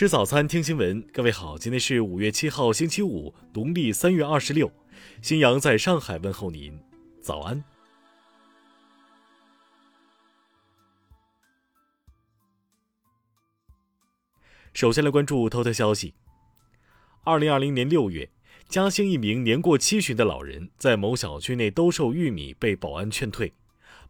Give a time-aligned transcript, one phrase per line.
[0.00, 1.06] 吃早餐，听新闻。
[1.12, 4.72] 各位好，今天是五月七号，星期五，农历三月二十六。
[5.20, 6.80] 新阳在上海问候您，
[7.20, 7.62] 早安。
[14.72, 16.14] 首先来关注头条消息。
[17.24, 18.30] 二零二零年六月，
[18.70, 23.52] 嘉兴一名年过七旬的老人在某小区内兜售玉米，被保安劝退。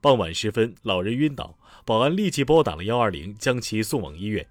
[0.00, 4.44] 傍晚时分，老人晕倒，保安立即拨打了幺二零，将其送往医院。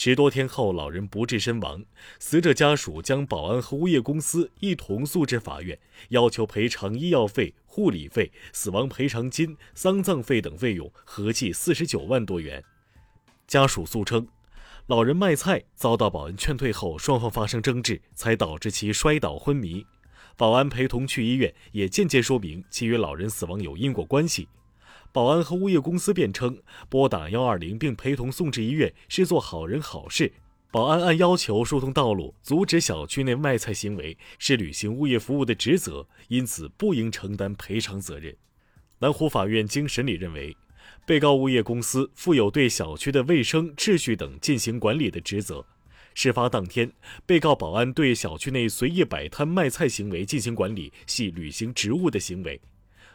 [0.00, 1.84] 十多天后，老人不治身亡。
[2.20, 5.76] 死者家属将保安和物业公司一同诉至法院，
[6.10, 12.62] 要求赔偿医药费、护理费、死亡赔偿金、丧葬费等费用，合计四十九万多元。
[13.48, 14.24] 家属诉称，
[14.86, 19.84] 老人卖菜遭到保安劝退后，双方发生争执，才导致其摔倒昏迷。
[20.36, 24.46] 保安陪同去医院，也间接说明其与老人死亡有因果关系。
[25.12, 30.32] 保安和物业公司辩称，拨打幺二零并陪同送至医院是做好人好事。
[30.70, 38.36] 保安按要求疏通道路、阻止小区内卖菜行为，是履行物业服务的职责，因此不应承担赔偿责任。
[38.98, 40.54] 南湖法院经审理认为，
[41.06, 45.64] 被告物业公司负有对小区的卫生秩序等进行管理的职责。
[46.12, 46.92] 事发当天，
[47.24, 52.60] 被告保安对小区内随意摆摊卖菜行为进行管理，系履行职务的行为。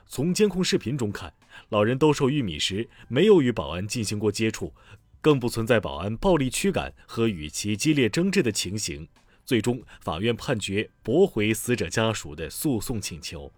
[0.08, 1.32] 从监控视频中看，
[1.70, 4.74] 老人兜售玉米时没有与保安进行过接触，
[5.22, 9.08] 更不存在保安暴力驱赶和与其激烈争执的情形。
[9.46, 13.52] 最终，法院判决驳回死者家属的诉讼请求。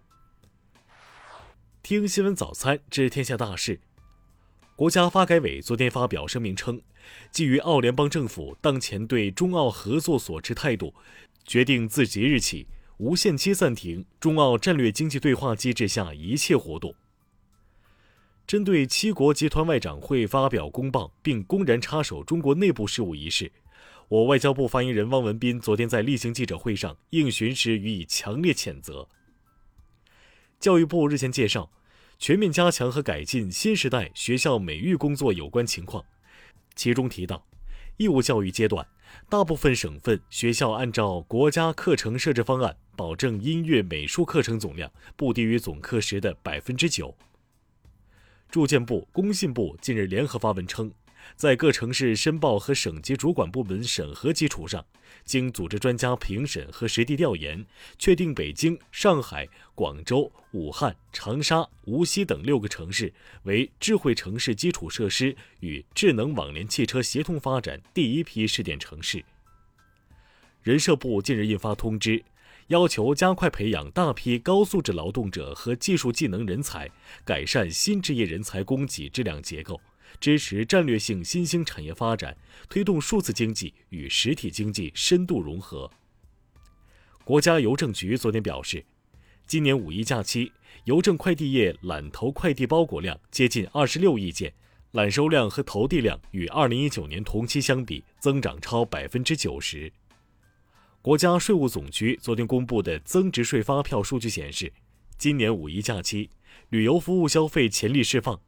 [1.82, 3.80] 听新闻早餐知天下大事。
[4.74, 6.82] 国家发改委昨天发表声明称，
[7.30, 10.92] 基于澳联邦政府当前对中澳合作所持态度，
[11.44, 12.66] 决定自即日起。
[12.98, 16.94] 无限期暂停中澳战略经济对话机制下一切活动。
[18.46, 23.50] 针对七国集团外长会发表公报并公然插手中国内部事务一事，
[24.06, 29.08] 我外交部发言人汪文斌昨天在例行记者会上应询时予以强烈谴责。
[30.60, 31.72] 教育部日前介绍
[32.20, 36.04] 全面加强和改进新时代学校美育工作有关情况，
[36.76, 37.44] 其中提到，
[37.96, 38.86] 义务教育阶段。
[39.28, 47.12] 大部分省份学校按照国家课程设置方案，保证音乐、美术课程总量不低于总课时的百分之九。
[48.56, 50.90] 住建部、工信部近日联合发文称。
[51.34, 54.82] 在各城市申报和省级主管部门审核基础上，
[55.26, 57.62] 经组织专家评审和实地调研，
[57.98, 63.12] 确定北京、上海、广州、武汉、长沙、无锡等六个城市
[63.42, 69.22] 为智慧城市基础设施与智能网联汽车协同发展第一批试点城市。
[70.62, 72.24] 人社部近日印发通知，
[72.68, 76.90] 要求加快培养大批高素质劳动者和技术技能人才，
[77.24, 79.80] 改善新职业人才供给质量结构。
[80.18, 82.36] 支持战略性新兴产业发展，
[82.68, 85.88] 推动数字经济与实体经济深度融合。
[87.22, 88.84] 国家邮政局昨天表示，
[89.46, 90.50] 今年五一假期，
[90.84, 94.52] 邮政快递业揽投快递包裹量接近二十六亿件，
[94.92, 99.92] 揽收量和投递量与二零一九年同期相比增长超百分之九十。
[101.06, 104.72] 国家税务总局昨天公布的增值税发票数据显示，
[105.16, 106.28] 今年五一假期，
[106.70, 108.40] 旅游服务消费潜力释放。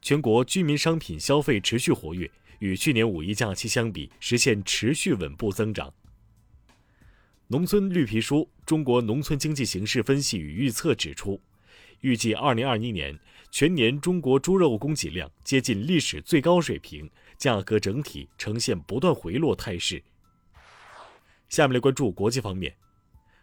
[0.00, 5.92] 全国居民商品消费持续活跃，与去年五一假期相比，实现持续稳步增长。
[7.48, 11.38] 农村绿皮书《中国农村经济形势分析与预测》指出，
[12.00, 13.14] 预计二零二一年
[13.50, 20.02] 全年中国猪肉供给量接近历史最高水平，价格整体呈现不断回落态势。
[21.48, 22.74] 下面来关注国际方面。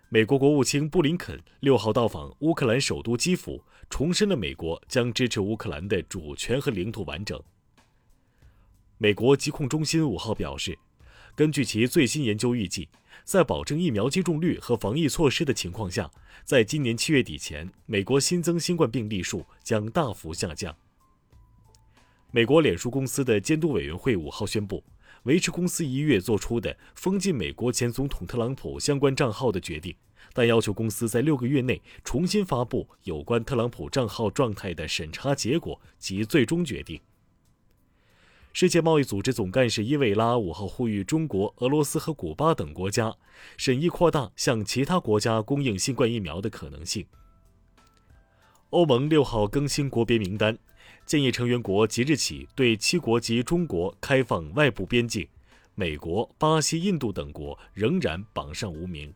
[0.10, 7.42] 美国国务卿布林肯六号到访乌克兰首都基辅，重申了美国将支持乌克兰的主权和领土完整。
[9.00, 10.78] 美国疾控中心五号表示，
[11.36, 12.88] 根据其最新研究预计，
[13.24, 16.12] 在保证疫苗接种率和防疫措施的情况下，
[16.44, 20.76] 在今年七月底前，美国新增新冠病例数将大幅下降。
[22.30, 24.84] 美国脸书公司的监督委员会五号宣布。
[25.24, 29.96] 维持公司一月做出的封禁美国前总统特朗普相关账号的决定，
[30.34, 37.00] 但要求公司在六个月内重新发布有关特朗普账号状态的审查结果及最终决定。
[38.52, 43.16] 世界贸易组织总干事伊维拉五号呼吁中国、俄罗斯和古巴等国家
[43.58, 47.06] 审议扩大向其他国家供应新冠疫苗的可能性。
[48.70, 50.58] 欧盟六号更新国别名单。
[51.06, 55.28] 建议成员国即日起对七国及中国开放外部边境，
[55.76, 59.14] 美国、巴西、印度等国仍然榜上无名。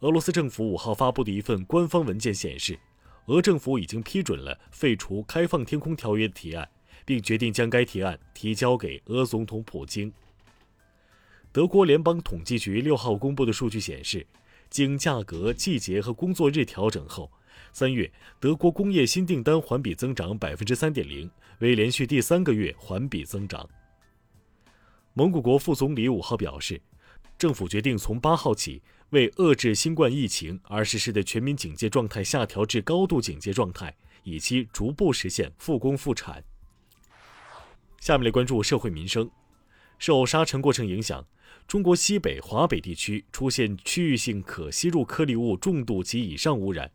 [0.00, 2.78] 俄罗斯政府五号发布的一份官方文件显示，
[3.26, 6.68] 俄政府已经批准了废除《开放天空条约》的提案，
[7.04, 10.12] 并决定将该提案提交给俄总统普京。
[11.52, 14.26] 德国联邦统计局六号公布的数据显示，
[14.68, 17.30] 经价格、季节和工作日调整后，
[17.72, 21.30] 三月德国工业新订单环比增长百分之三点零，
[21.60, 23.68] 为连续第三个月环比增长。
[25.14, 26.80] 蒙古国副总理五号表示，
[27.38, 36.42] 政府决定从八号起，为遏制新冠疫情而实施的全民警戒状态下调至高度警戒状态，以期逐步实现复工复产。
[37.98, 39.30] 下面来关注社会民生。
[39.98, 41.26] 受沙尘过程影响，
[41.66, 46.90] 中国西北、华北地区出现区域性可吸入颗粒物重度及以上污染。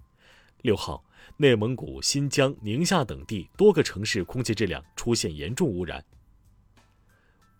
[0.66, 1.06] 六号，
[1.38, 6.04] 内蒙古、新疆、宁夏等地多个城市空气质量出现严重污染。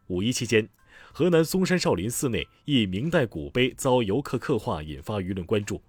[0.08, 0.68] 五一期间，
[1.14, 5.80] 河南嵩山少林寺内一明代古碑遭游客刻画，引发舆论关注。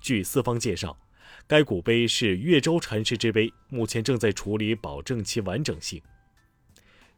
[0.00, 0.96] 据寺方介绍，
[1.48, 6.00] 该古碑是岳州禅师之碑，目前正在处理，保证其完整性。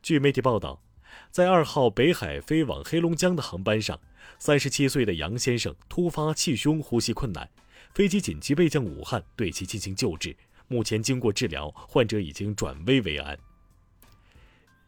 [0.00, 0.82] 据媒体报道，
[1.30, 4.00] 在二号北海飞往黑龙江的航班上，
[4.38, 7.50] 三十七岁的杨先生突发气胸、呼吸困难，
[7.94, 10.34] 飞机紧急备降武汉，对其进行救治。
[10.66, 13.38] 目前经过治疗，患者已经转危为安。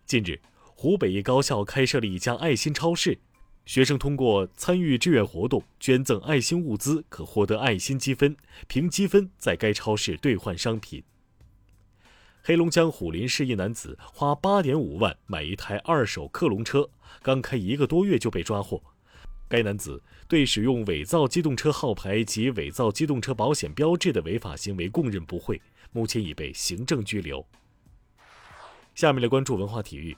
[0.06, 3.18] 近日，湖北一高校开设了一家爱心超市，
[3.66, 8.34] 学生通过参与志愿活动、捐赠爱心物资，可获得爱心积分，
[8.68, 11.02] 凭积分在该超市兑换商品。
[12.42, 16.88] 黑龙江虎林市一男子花八点五万买一台二手克隆车，
[17.22, 18.82] 刚开一个多月就被抓获。
[19.54, 25.62] 该男子对使用伪造机动车号牌及伪造机动车保险标志的违法行为供认不讳，
[25.92, 27.46] 目前已被行政拘留。
[28.96, 30.16] 下面来关注文化体育。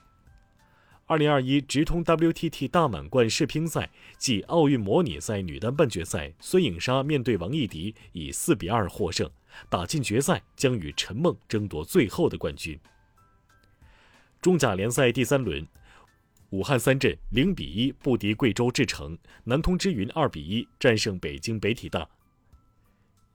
[1.05, 9.29] 二零二一直通 WTT 大满贯世乒赛暨奥运模拟赛女单半决赛，孙颖莎面对王艺迪以四比二获胜，
[9.69, 12.79] 打进决赛，将与陈梦争夺最后的冠军。
[14.41, 15.67] 中甲联赛第三轮，
[16.51, 22.07] 武汉三镇零比一不敌贵州智诚，南通之云二比一战胜北京北体大。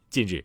[0.08, 0.42] 近日，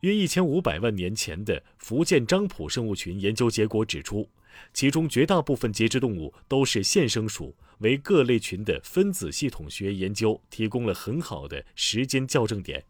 [0.00, 4.28] 约一千五百万年前的福建漳浦生物群研究结果指出。
[4.74, 12.80] 其中绝大部分节肢动物都是现生属，为各类群的分子系统学研究提供了很好的时间校正点。《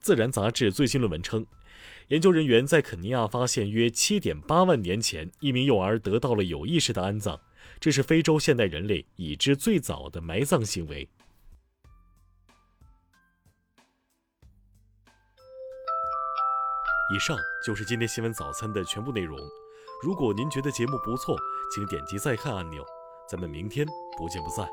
[0.00, 1.46] 自然》杂志最新论文称，
[2.10, 7.38] 研究人员在肯尼亚发现约7.8万年前一名幼儿得到了有意识的安葬，
[7.78, 11.08] 这是非洲现代人类已知最早的埋葬行为。
[17.14, 19.38] 以上就是今天新闻早餐的全部内容。
[20.02, 21.36] 如果您觉得节目不错，
[21.72, 22.84] 请点击再看按钮。
[23.28, 23.86] 咱们明天
[24.18, 24.66] 不见不散。